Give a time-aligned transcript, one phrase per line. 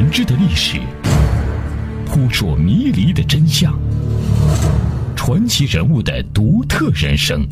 [0.00, 0.80] 人知的历史，
[2.06, 3.78] 扑朔迷离的真相，
[5.14, 7.46] 传奇人物的独特人生，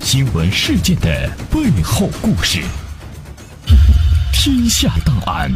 [0.00, 2.62] 新闻事件的背后故事。
[4.32, 5.52] 天下档案，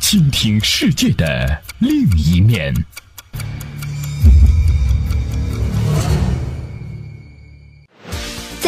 [0.00, 2.72] 倾听世界的另一面。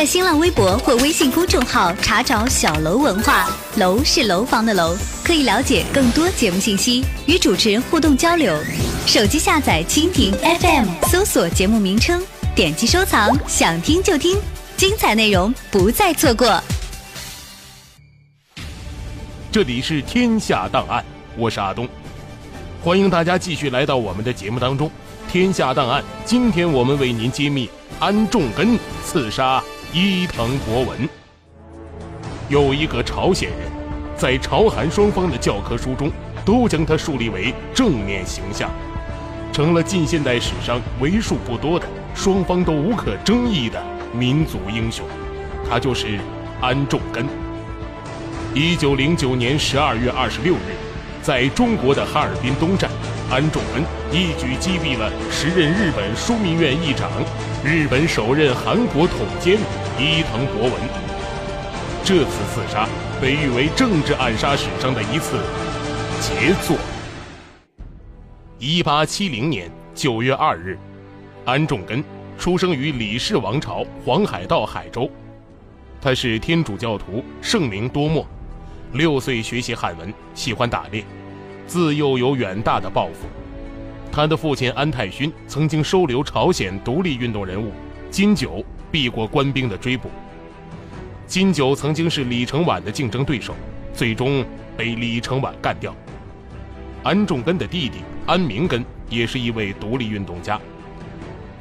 [0.02, 3.48] 在新浪微博或微信公众号查找“小楼文化”，
[3.78, 8.52] 楼是楼房的楼，可以了解更多节目信息，与主持人互动交流。
[9.06, 12.20] 手机下载蜻蜓 FM，搜索节目名称，
[12.52, 14.36] 点击收藏，想听就听，
[14.76, 16.60] 精彩内容不再错过。
[19.52, 21.04] 这里是天下档案，
[21.36, 21.88] 我是阿东，
[22.82, 24.90] 欢迎大家继续来到我们的节目当中。
[25.30, 29.62] 天下档案，今天我们为您揭秘安重根刺杀。
[29.94, 31.06] 伊藤博文
[32.48, 33.70] 有一个朝鲜人，
[34.16, 36.10] 在朝韩双方的教科书中
[36.46, 38.70] 都将他树立为正面形象，
[39.52, 45.04] 成了近现代史上为数不多的双方都无可争议的民族英雄。
[45.68, 46.18] 他就是
[46.62, 47.26] 安重根。
[48.54, 50.72] 一九零九年十二月二十六日，
[51.20, 52.90] 在中国的哈尔滨东站，
[53.30, 57.10] 安重根一举击毙了时任日本枢密院议长、
[57.62, 59.58] 日本首任韩国统监。
[59.98, 60.72] 伊藤博文
[62.02, 62.88] 这次刺杀
[63.20, 65.38] 被誉为政治暗杀史上的一次
[66.20, 66.76] 杰作。
[68.58, 70.78] 一八七零年九月二日，
[71.44, 72.02] 安重根
[72.38, 75.08] 出生于李氏王朝黄海道海州，
[76.00, 78.26] 他是天主教徒，圣名多默。
[78.94, 81.04] 六岁学习汉文，喜欢打猎，
[81.66, 83.26] 自幼有远大的抱负。
[84.10, 87.72] 他的父亲安泰勋曾经收留朝鲜独立运动人物
[88.10, 88.64] 金九。
[88.92, 90.10] 避过官兵的追捕。
[91.26, 93.54] 金九曾经是李承晚的竞争对手，
[93.94, 94.44] 最终
[94.76, 95.96] 被李承晚干掉。
[97.02, 100.60] 安重根的弟弟安明根也是一位独立运动家，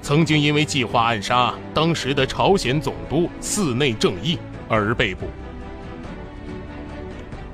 [0.02, 4.38] 曾经因为计划暗杀当时的朝鲜总督寺内正义
[4.68, 5.28] 而被捕。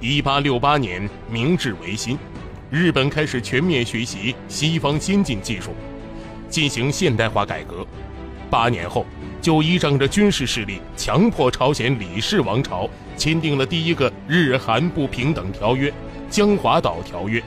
[0.02, 2.18] 一八六八年，明治维新，
[2.72, 5.72] 日本开始全面学习西方先进技术，
[6.50, 7.86] 进行现代化改革。
[8.50, 9.06] 八年后。
[9.48, 12.86] 就依仗着军事势力，强迫朝鲜李氏王朝
[13.16, 15.90] 签订了第一个日韩不平等条约
[16.30, 17.40] 《江华岛条约》，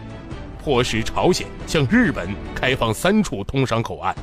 [0.64, 4.16] 迫使朝鲜向日本开放三处通商口岸。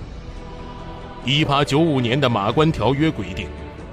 [1.23, 3.45] 一八九五年的马关条约规定，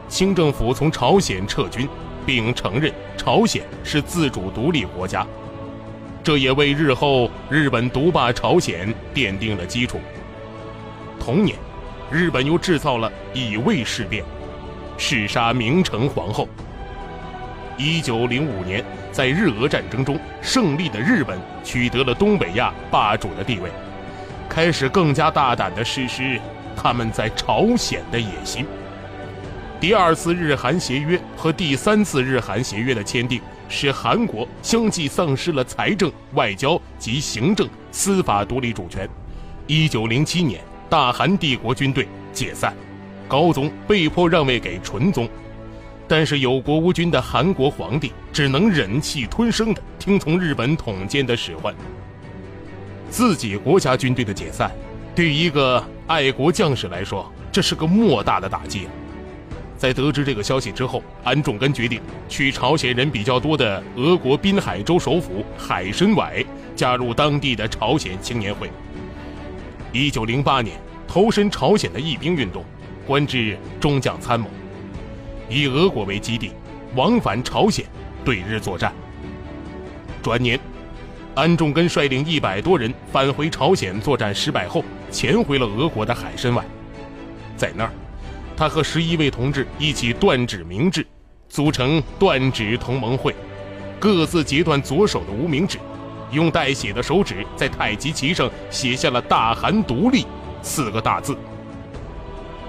[0.08, 1.86] 清政府从朝鲜撤军，
[2.24, 5.26] 并承认朝鲜是自主独立国家，
[6.22, 10.00] 这也为日后日本独霸朝鲜奠定了基础。
[11.20, 11.54] 同年。
[12.10, 14.24] 日本又制造了乙未事变，
[14.96, 16.48] 弑杀明成皇后。
[17.76, 23.68] 一九零五年，在日俄战争中胜利的日本取得了东北亚霸主的地位，
[24.48, 26.38] 开始更加大胆地实施
[26.76, 28.64] 他们在朝鲜的野心。
[29.80, 39.08] 第二次日韩协约和第三次日韩协约的签订，使韩国相继丧失了财政、外交及行政、司法独立主权。
[39.66, 40.60] 一九零七年。
[40.88, 42.74] 大韩帝国军队解散，
[43.26, 45.28] 高宗被迫让位给纯宗，
[46.06, 51.74] 但是有国无君的韩国皇帝只能忍气吞声地听从日本统监的使唤。
[53.10, 54.70] 自己国家军队的解散，
[55.14, 58.86] 对于一个爱国将士来说，这是个莫大的打击。
[59.76, 66.44] 在得知这个消息之后，安重根决定去朝鲜人比较多的俄国滨海州首府海参崴，
[66.76, 68.70] 加入当地的朝鲜青年会。
[69.94, 72.64] 一九零八年，投身朝鲜的义兵运动，
[73.06, 74.50] 官至中将参谋，
[75.48, 76.50] 以俄国为基地，
[76.96, 77.86] 往返朝鲜，
[78.24, 78.92] 对日作战。
[80.20, 80.58] 转年，
[81.36, 86.64] 安重根率领一百多人返回朝鲜作战失败后，潜回了俄国的海参崴。
[87.56, 87.92] 在那儿，
[88.56, 91.06] 他和十一位同志一起断指明志，
[91.48, 93.32] 组成断指同盟会，
[94.00, 95.78] 各自截断左手的无名指。
[96.34, 100.26] 用带血的手指在太极旗上写下了“大韩独立”
[100.60, 101.36] 四个大字。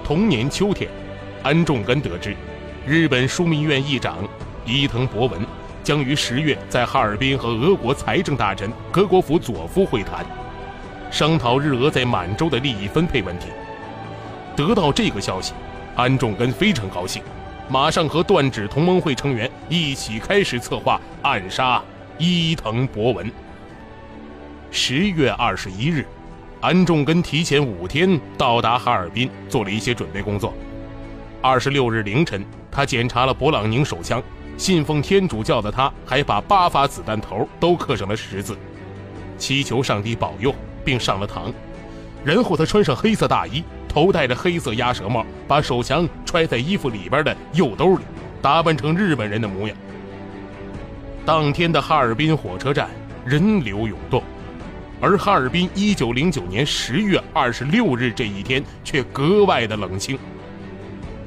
[0.02, 0.88] 同年秋天，
[1.42, 2.34] 安重根得知，
[2.86, 4.18] 日本枢密院议长
[4.64, 5.40] 伊藤博文
[5.82, 10.24] 将于十月在哈尔滨和俄国财政大臣格国夫佐夫会谈，
[11.10, 13.48] 商讨日俄在满洲的利益分配问题。
[14.54, 15.52] 得到这个消息，
[15.94, 17.22] 安重根非常高兴，
[17.68, 21.82] 马上和断指同盟会成员一起开始策划暗杀
[22.16, 23.30] 伊藤博文。
[24.70, 26.04] 十月二十一日，
[26.60, 30.52] 安重根提前五天到达哈尔滨，做了一些准备工作。
[31.40, 34.22] 二十六日凌晨，他检查了勃朗宁手枪，
[34.56, 38.56] 信奉天主教的他，还把八发子弹头都刻上了十字，
[39.38, 40.54] 祈求上帝保佑，
[40.84, 41.52] 并上了膛。
[42.24, 48.02] 然后他穿上黑色大衣，头戴着黑色鸭舌帽，把手枪揣在衣服里边的右兜里，
[48.42, 49.76] 打扮成日本人的模样。
[51.24, 52.88] 当天的哈尔滨火车站
[53.24, 54.22] 人流涌动，
[55.00, 60.18] 而哈尔滨1909年10月26日这一天却格外的冷清。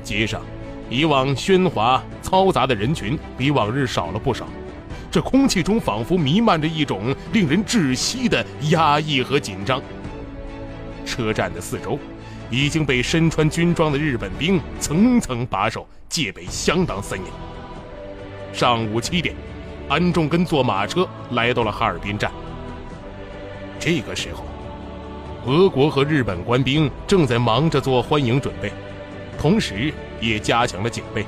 [0.03, 0.41] 街上，
[0.89, 4.47] 以往喧哗嘈杂的人群比往日少了不少，
[5.11, 9.81] 这空气中仿佛弥漫着一种令人窒息的压抑和紧张。
[11.05, 11.97] 车站的四周
[12.49, 17.27] 已经被身穿军装的日本兵层层把守，戒备相当森严。
[18.53, 19.35] 上午七点。
[19.89, 22.31] 安重根坐马车来到了哈尔滨站。
[23.79, 24.43] 这个时候，
[25.45, 28.71] 俄国和日本官兵正在忙着做欢迎准备，
[29.37, 31.25] 同时也加强了警备。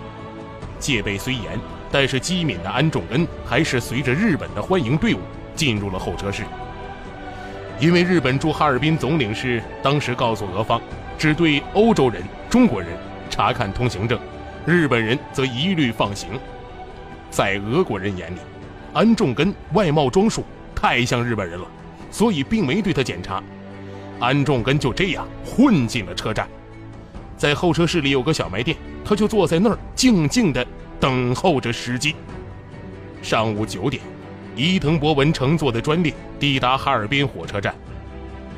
[0.77, 1.57] 戒备虽严，
[1.89, 5.19] 但是机敏的安重根还是随着日本的欢迎队伍
[5.55, 6.43] 进入了候车室。
[7.79, 10.81] 因为日本驻哈尔滨总领事当时告诉俄方，
[11.17, 12.89] 只对欧洲人、中国人
[13.29, 14.19] 查看通行证，
[14.65, 16.31] 日本人则一律放行。
[17.29, 18.39] 在俄国人眼里，
[18.91, 20.43] 安重根外貌装束
[20.75, 21.65] 太像日本人了，
[22.11, 23.41] 所以并没对他检查。
[24.19, 26.47] 安重根就这样混进了车站，
[27.35, 30.63] 在候车室里有个小卖店，他就坐在那儿静静地
[30.99, 32.13] 等候着时机。
[33.23, 34.03] 上午九点，
[34.55, 37.73] 伊藤博文乘坐的专列抵达哈尔滨火车站，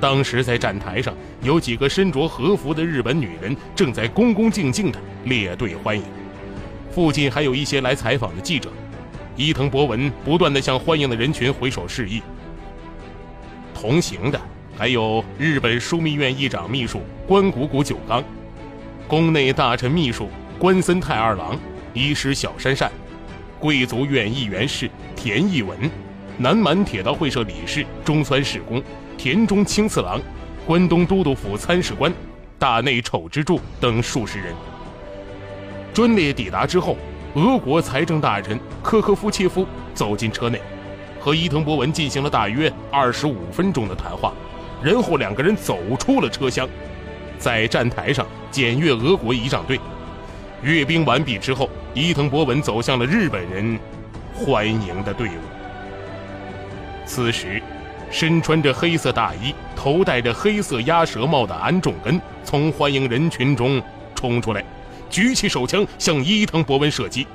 [0.01, 6.03] 当时在站台上有几个身着和服的日本女人正在恭恭敬敬地列队欢迎。
[6.91, 8.69] 附近还有一些来采访的记者，
[9.37, 12.21] 伊藤博文不断地向欢迎的人群挥手示意。
[13.83, 14.39] 同行的
[14.77, 18.23] 还有日本枢密院议长秘书关谷谷久刚，
[19.09, 21.59] 宫内大臣秘书关森太二郎、
[21.93, 22.89] 医师小山善，
[23.59, 25.77] 贵族院议员是田义文，
[26.37, 28.81] 南满铁道会社理事中川世公、
[29.17, 30.17] 田中清次郎，
[30.65, 32.09] 关东都督府参事官
[32.57, 34.53] 大内丑之助等数十人。
[35.93, 36.95] 专列抵达之后，
[37.35, 40.61] 俄国财政大臣科科夫切夫走进车内，
[41.23, 44.33] 和伊藤博文进行了大约二十五分钟的谈话，
[44.83, 46.67] 然后两个人走出了车厢，
[47.39, 49.79] 在站台上检阅俄国仪仗队。
[50.61, 53.79] 阅兵完毕之后，伊藤博文走向了日本人
[54.33, 55.31] 欢迎的队伍。
[57.05, 57.63] 此时，
[58.11, 63.81] 身穿着黑色大衣、头戴着黑色鸭舌帽的安重根从欢迎人群中
[64.13, 64.61] 冲出来。
[65.09, 67.25] 举起手枪向伊藤博文射击，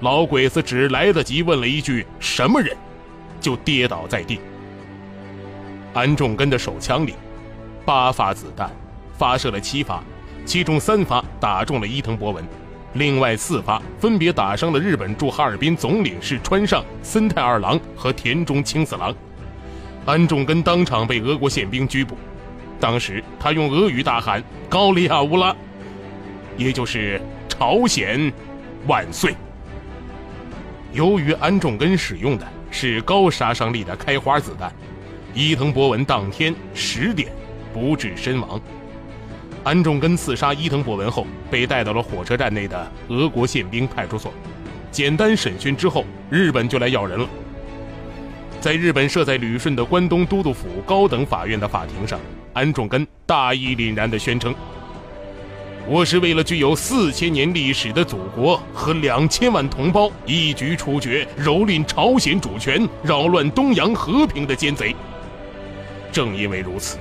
[0.00, 2.76] 老鬼子只来得及问了一句“什么人”，
[3.40, 4.40] 就跌倒在地。
[5.94, 7.14] 安重根的手枪里，
[7.84, 8.70] 八发子弹，
[9.16, 10.02] 发射了七发，
[10.44, 12.44] 其中三发打中了伊藤博文，
[12.94, 19.14] 另外四发分别打伤了日本驻哈尔滨总领事川上森太二郎和田中清四郎。
[20.04, 22.16] 安重根当场被俄国宪兵拘捕，
[22.78, 25.54] 当时他用俄语大喊“高利亚乌拉”。
[26.56, 28.32] 也就是朝鲜
[28.86, 29.34] 万岁。
[30.92, 32.46] 由于安重根使用的
[32.78, 34.70] 是高杀伤力的开花子弹，
[35.32, 37.32] 伊藤博文当天十点
[37.72, 38.60] 不治身亡。
[39.64, 44.30] 安重根刺杀伊藤博文后，被带到了火车站内的俄国宪兵派出所。
[44.90, 47.26] 简单审讯之后，日本就来要人了。
[48.60, 52.20] 在日本设在旅顺的关东都督府高等法院的法庭上，
[52.52, 54.54] 安重根大义凛然地宣称。
[55.88, 64.94] 我是为了具有四千年历史的祖国和两千万同胞，一举处决蹂躏朝鲜主权、扰乱东洋和平的奸贼。
[66.10, 66.98] 正因为如此，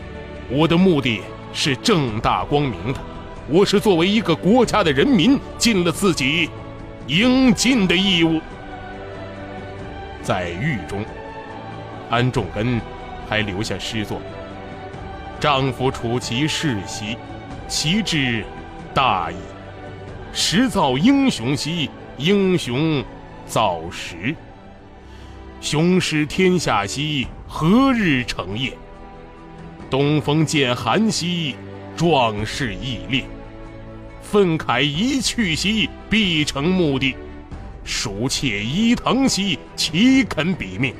[0.49, 2.99] 我的目的是正大光明的。
[3.47, 6.47] 我是作为一个国家的人民，尽了自己
[7.07, 8.39] 应尽的义务。
[10.21, 11.03] 在狱中，
[12.11, 12.79] 安重根
[13.27, 14.21] 还留下诗作
[15.41, 17.17] ：“丈夫处其世袭，
[17.67, 18.45] 其志。”
[18.95, 19.35] 大义，
[20.31, 23.03] 时造英雄兮，英雄
[23.45, 24.33] 造时。
[25.59, 28.71] 雄师天下兮，何日成业？
[29.89, 31.55] 东风渐寒兮，
[31.97, 33.25] 壮士亦烈。
[34.21, 37.15] 愤慨一去兮，必成目的；
[37.83, 40.95] 鼠窃伊藤兮，岂肯比命？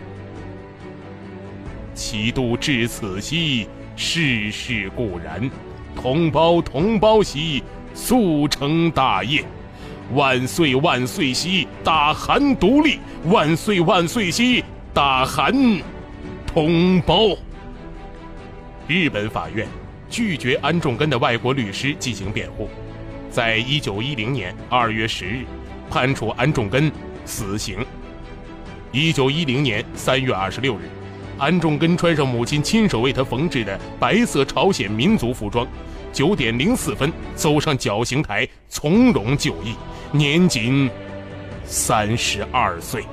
[1.94, 5.50] 其度至此兮，世事固然。
[5.96, 7.64] 同胞同胞兮。
[7.96, 9.44] 速成大业，
[10.14, 11.66] 万岁万岁兮！
[11.82, 14.64] 大韩独立，万岁万岁兮！
[14.94, 15.54] 大韩
[16.46, 17.36] 同胞。
[18.86, 19.66] 日本法院
[20.10, 22.70] 拒绝安重根的外国律师进行辩护，
[23.32, 25.46] 在一九一零年二月十日，
[25.90, 26.92] 判处安重根
[27.24, 27.84] 死刑。
[28.92, 30.82] 一九一零年三月二十六日，
[31.38, 35.66] 安重根穿上母亲亲手为他缝制的白色朝鲜民族服装，
[36.16, 39.76] 九点零四分走上绞刑台，从容就义，
[40.14, 40.90] 年仅
[41.66, 43.04] 三十二岁。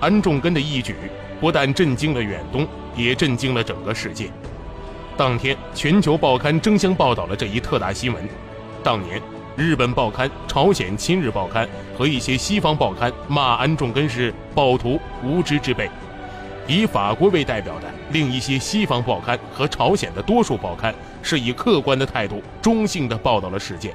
[0.00, 0.96] 安重根的义举
[1.38, 2.66] 不但震惊了远东，
[2.96, 4.30] 也震惊了整个世界。
[5.14, 8.26] 当天，全球报刊争相报道了这一特大新闻。
[8.82, 9.20] 当年。
[9.58, 11.66] 日本报刊《朝鲜亲日报刊》
[11.96, 15.86] 和一些西方报刊骂安重根是暴徒、无知之辈；
[16.68, 23.92] 以法国为代表的另一些西方报刊和朝鲜的多数报刊是以客观的态度、中性的报道了事件；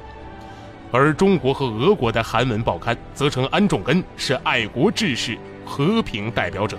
[0.91, 6.77] 而中国和俄国的韩文报刊则称安重根是爱国志士、和平代表者。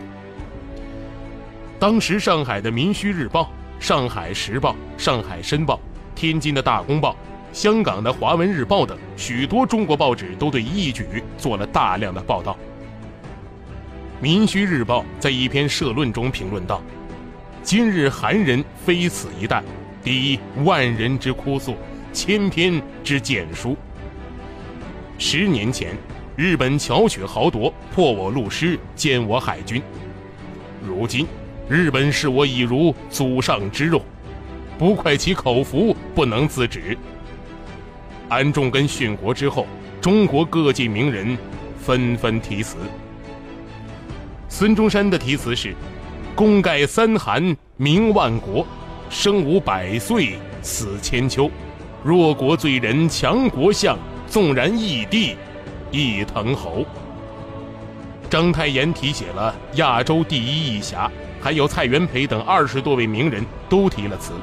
[1.79, 3.43] 当时，上海的《民需日报》、
[3.79, 4.71] 《上海时报》、
[5.03, 5.75] 《上海申报》、
[6.15, 7.15] 天津的大公报。
[7.53, 12.53] 香港的《华文日报》等许多中国报纸都对义举做了大量的报道。
[14.23, 16.81] 《民需日报》在一篇社论中评论道
[17.61, 19.65] ：“今日韩人非此一旦，
[20.05, 21.75] 敌万人之哭诉，
[22.13, 23.77] 千篇之简书。
[25.19, 25.97] 十年前，
[26.37, 29.83] 日本巧取豪夺，破我陆师，歼我海军。
[30.87, 31.27] 如今，
[31.69, 34.01] 日本视我已如祖上之肉，
[34.79, 36.97] 不快其口服，不能自止。”
[38.31, 39.67] 安重根殉国之后，
[40.01, 41.37] 中国各界名人
[41.77, 42.77] 纷纷题词。
[44.55, 45.75] 孙中山的题词是
[46.37, 48.63] ：“功盖三韩，名万国；
[49.09, 51.51] 生无百岁，死千秋。
[52.05, 53.97] 弱国罪人强国相，
[54.29, 55.37] 纵然异地，
[55.91, 56.85] 亦腾侯。”
[58.29, 64.35] 章太炎题写了“亚洲第一义侠”，还有蔡元培等二十多位名人都题了词。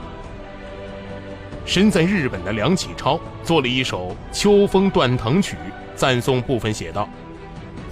[1.68, 5.56] 身在日本的梁启超做了一首《秋风断藤曲》，
[5.94, 7.08] 赞颂部分写道：“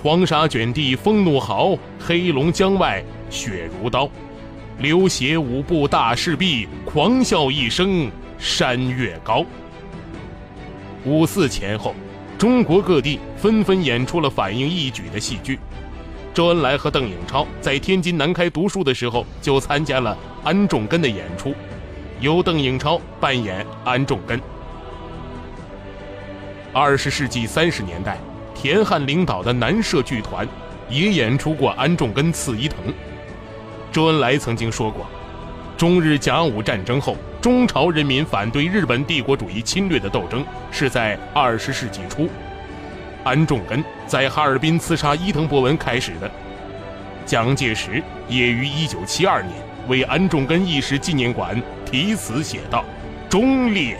[0.07, 4.09] 黄沙卷地风怒号，黑龙江外雪如刀。
[4.79, 8.09] 流血五步大士壁，狂笑一声
[8.39, 9.43] 山越高。”
[11.03, 11.93] 五四前后，
[12.37, 15.59] 中国各地纷纷演出了反映义举的戏剧。
[16.33, 21.53] 周恩来和邓颖超在天津南开读书的时候，就参加了安重根的演出。
[22.21, 24.39] 由邓颖超扮演安重根。
[26.71, 28.17] 二十世纪三十年代，
[28.59, 30.47] 田汉领导的南社剧团
[30.89, 32.79] 也演出过安重根刺伊藤。
[33.91, 35.05] 周恩来曾经说过，
[35.77, 42.27] 中日甲午战争后，中朝人民反对日本帝国主义侵略的斗争是在二十世纪初，
[43.23, 46.29] 安重根在哈尔滨刺杀伊藤博文开始的。
[47.27, 49.53] 蒋介石也于一九七二年
[49.87, 51.61] 为安重根义士纪念馆。
[51.85, 52.83] 题词写道
[53.29, 53.97] ：“忠烈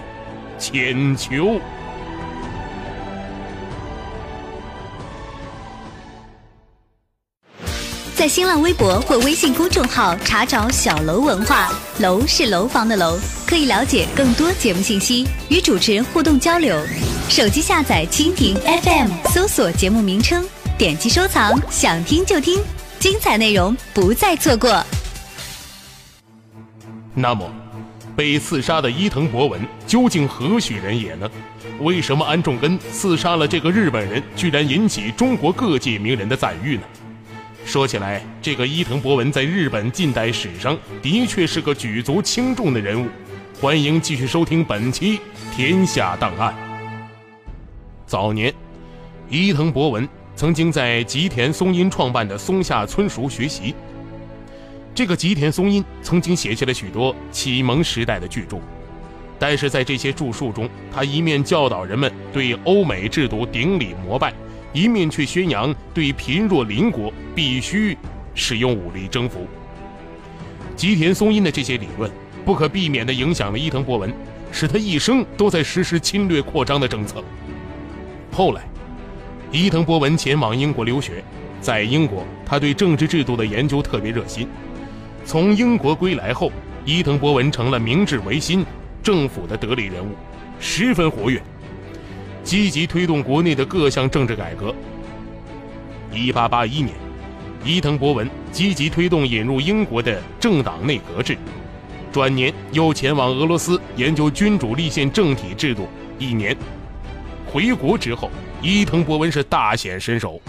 [0.57, 1.61] 千秋。”
[8.17, 11.71] 在新浪微博或微信公众号查找“小楼文化”，
[12.01, 16.75] 楼是楼房的楼，可以了解更多节目信息，与主持人互动交流。
[17.29, 20.43] 手机下载蜻蜓 FM，搜索节目名称，
[20.79, 22.59] 点击收藏，想听就听，
[22.97, 24.83] 精彩内容不再错过。
[27.13, 27.47] 那么。
[28.15, 31.29] 被刺杀的伊藤博文究竟何许人也呢？
[31.81, 36.83] 为什么安重根刺杀了这个日本人，居然引起中国各界名人的赞誉呢？
[37.67, 43.09] 说起来，这个伊藤博文在日本近代史上的确是个举足轻重的人物。
[43.59, 45.17] 欢迎继续收听本期
[45.53, 46.53] 《天下档案》。
[48.05, 48.53] 早年，
[49.29, 53.75] 伊藤博文曾经在吉田松阴创办的松下村塾学习。
[54.95, 58.59] 这个吉田松阴曾经写下了许多启蒙时代的巨著，
[59.38, 64.33] 但是在这些著述中，他一面教导人们对欧美制度顶礼膜拜，
[64.74, 67.97] 一面却宣扬对贫弱邻国必须
[68.36, 69.47] 使用武力征服。
[70.75, 72.12] 吉田松阴的这些理论，
[72.45, 74.13] 不可避免地影响了伊藤博文，
[74.51, 77.24] 使他一生都在实施侵略扩张的政策。
[78.31, 78.62] 后来，
[79.51, 81.24] 伊藤博文前往英国留学，
[81.59, 84.47] 在英国，他对政治制度的研究特别热心。
[85.25, 86.51] 从英国归来后，
[86.86, 88.63] 伊藤博文成了明治维新
[89.01, 90.09] 政府的得力人物，
[90.59, 91.41] 十分活跃，
[92.48, 94.74] 积极推动国内的各项政治改革。
[96.13, 96.96] 一八八一年，
[97.66, 101.38] 伊藤博文积极推动引入英国的政党内阁制，
[102.10, 106.56] 转年又前往俄罗斯研究君主立宪政体制度一年。
[107.51, 110.39] 回国之后，伊藤博文是大显身手，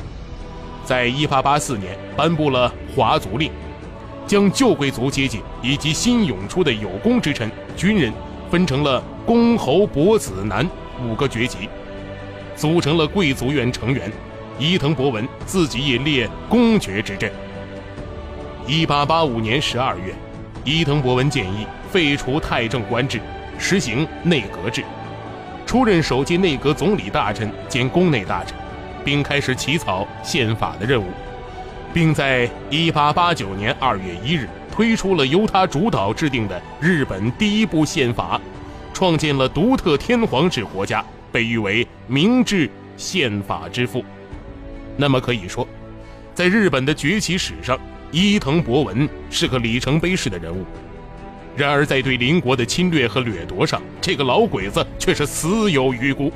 [0.84, 3.50] 在一八八四年颁布了华族令。
[4.24, 8.12] 将旧贵族阶级以及新涌出的有功之臣、军人
[8.50, 10.68] 分成了公侯伯子男
[11.02, 11.68] 五个爵级，
[12.58, 14.10] 组成了贵族院成员，
[14.58, 17.30] 伊藤博文自己也列公爵之阵。
[18.66, 20.12] 一八八五年十二月，
[20.64, 23.20] 伊藤博文建议废除太政官制，
[23.60, 24.82] 实行内阁制，
[25.64, 28.58] 出任首届内阁总理大臣兼宫内大臣，
[29.04, 31.06] 并开始起草宪法的任务，
[31.94, 38.40] 并在一八八九年二月一日推出了由他主导制定的日本第一部宪法，
[38.92, 44.04] 创建了独特天皇制国家，被誉为明治宪法之父。
[44.96, 45.66] 那么可以说，
[46.34, 47.78] 在日本的崛起史上，
[48.10, 50.64] 伊藤博文是个里程碑式的人物，
[51.56, 56.32] 然而在对邻国的侵略和掠夺上，这个老鬼子却是死有余辜。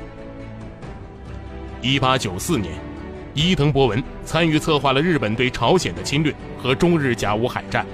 [1.81, 2.73] 一八九四年，
[3.33, 7.85] 伊藤博文参与策划了日本对朝鲜的侵略和中日甲午海战，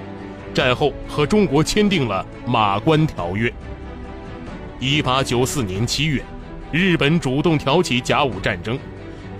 [0.54, 3.48] 战后和中国签订了《马关条约》。
[4.78, 6.24] 一八九四年七月，
[6.72, 8.78] 日本主动挑起甲午战争，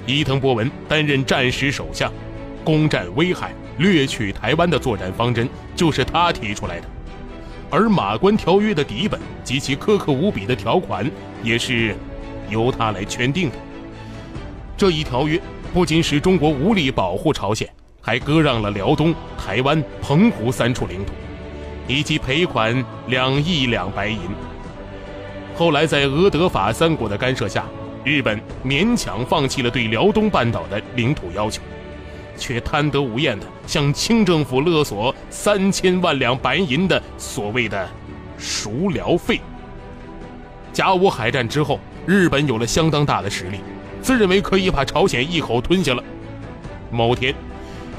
[0.07, 2.13] 伊藤博文担任战时首相，
[2.65, 3.53] 攻占威海。
[3.79, 6.87] 掠取台湾的作战方针就是他提出来的，
[7.71, 11.11] 而《马关条约》的底本及其苛刻无比的条款
[11.43, 11.97] 也是
[12.51, 13.57] 由他来圈定的。
[14.77, 15.41] 这一条约
[15.73, 17.67] 不仅使中国无力保护朝鲜，
[18.03, 21.13] 还割让了辽东、台湾、澎湖三处领土，
[21.89, 24.19] 以及赔款两亿两白银。
[25.61, 27.67] 后来在俄、德、法三国的干涉下，
[28.03, 31.61] 日本勉强放弃了对辽东半岛的领土要求。
[32.35, 37.87] 却贪得无厌地向清政府勒索三千万两白银的所谓的
[38.39, 39.39] 赎辽费。
[40.73, 43.59] 甲午海战之后，日本有了相当大的实力，
[44.01, 46.03] 自认为可以把朝鲜一口吞下了。
[46.91, 47.35] 某天，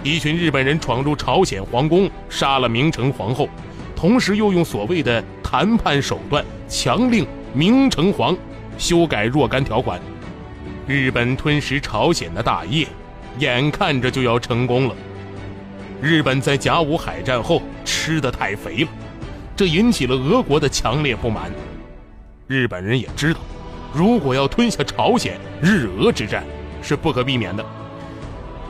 [0.01, 3.47] 一群日本人闯入朝鲜皇宫，杀了明成皇后，
[3.95, 8.37] 同时又用所谓的谈判手段强令明成皇
[8.77, 9.99] 修改若干条款。
[10.87, 12.87] 日本吞食朝鲜的大业。
[13.39, 14.95] 眼看着就要成功了。
[16.01, 18.89] 日本在甲午海战后吃得太肥了，
[19.55, 21.49] 这引起了俄国的强烈不满。
[22.47, 23.39] 日本人也知道，
[23.93, 26.43] 如果要吞下朝鲜，日俄之战
[26.81, 27.65] 是不可避免的。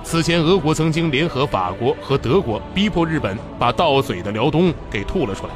[0.04, 5.54] 此前，俄国曾经联合法国和德国，逼迫日本把到嘴的辽东给吐了出来。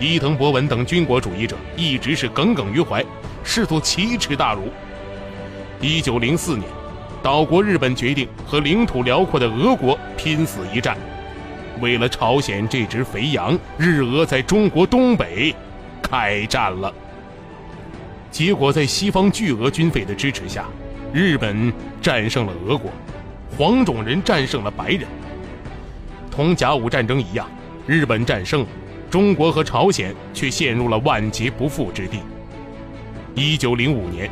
[0.00, 3.04] 伊藤博文等军国主义者一直是耿耿于怀，
[3.42, 4.62] 试图奇耻大辱。
[5.80, 6.68] 一九零四年。
[7.22, 10.94] 岛国日本决定和领土辽阔的俄国拼死一战，
[11.80, 15.54] 为了朝鲜这只肥羊，日俄在中国东北
[16.02, 16.92] 开战了。
[18.30, 20.66] 结果在西方巨额军费的支持下，
[21.14, 22.90] 日本战胜了俄国，
[23.56, 25.08] 黄种人战胜了白人。
[26.30, 27.48] 同甲午战争一样，
[27.86, 28.66] 日本战胜了，
[29.14, 32.18] 中国和朝鲜却陷入了万劫不复之地。
[33.36, 34.28] 一九零五年。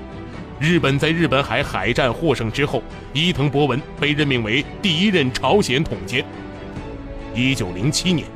[0.59, 6.25] 日本在日本海海战获胜之后，伊藤博文被任命为第一任朝鲜统监。
[7.33, 8.27] 一九零七年，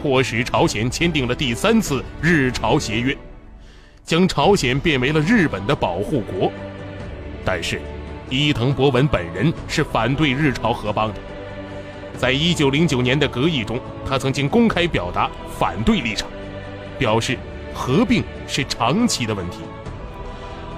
[0.00, 3.16] 迫使朝鲜签订了第三次日朝协约，
[4.04, 6.52] 将朝鲜变为了日本的保护国。
[7.44, 7.80] 但是，
[8.30, 11.14] 伊藤博文本人是反对日朝合邦的。
[12.16, 16.28] 在一九零九年的革议中，他曾经公开表达反对立场，
[16.98, 17.38] 表示
[17.74, 19.58] 合并是长期的问题。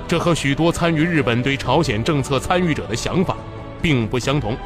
[0.08, 3.36] 这和许多参与日本对朝鲜政策参与者的想法
[3.80, 4.56] 并不相同。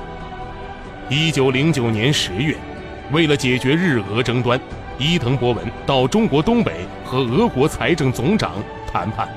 [1.10, 2.56] 一九零九年十月，
[3.10, 4.58] 为了解决日俄争端，
[4.98, 8.52] 伊藤博文到中国东北和俄国财政总长
[8.90, 9.28] 谈判。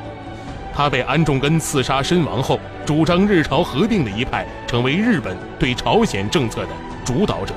[0.73, 6.69] 他被安重根刺杀身亡后，主张日朝合并的一派成为日本对朝鲜政策的
[7.05, 7.53] 主导者。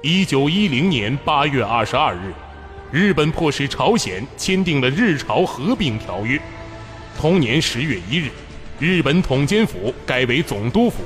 [0.00, 2.32] 一九一零年八月二十二日。
[2.92, 6.40] 日本迫使朝鲜签订了日朝合并条约。
[7.18, 8.30] 同年十月一日，
[8.78, 10.98] 日本统监府改为总督府，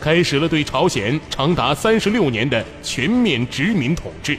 [0.00, 4.36] 开始了对朝鲜长达三十六年的全面殖民统治。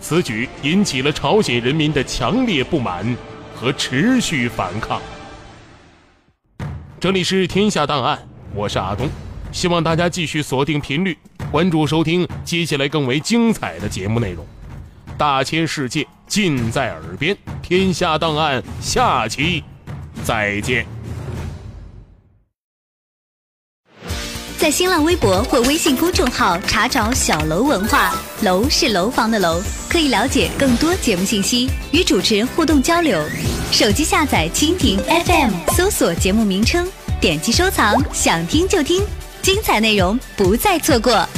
[0.00, 3.16] 此举引起了朝鲜人民的强烈不满
[3.54, 5.00] 和持续反抗。
[7.04, 8.18] 这里是天下档案，
[8.54, 9.06] 我是阿东，
[9.52, 11.14] 希望大家继续锁定频率，
[11.52, 14.42] 关注收听接下来更为精彩的节目内容。
[15.18, 19.62] 大千世界尽在耳边，天下档案下期
[20.24, 20.86] 再见。
[24.56, 33.22] 在新浪微博或微信公众号查找“小楼文化”，楼是楼房的楼，可以了解更多节目信息，与主持人互动交流。
[33.74, 36.88] 手机下载蜻蜓 FM，搜索节目名称，
[37.20, 39.02] 点击收藏，想听就听，
[39.42, 41.28] 精彩内容不再错过。